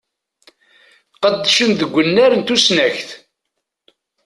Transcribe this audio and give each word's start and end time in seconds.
Qedcen 1.21 1.71
deg 1.79 1.91
unnar 1.99 2.31
n 2.35 2.41
tusnakt. 2.47 3.09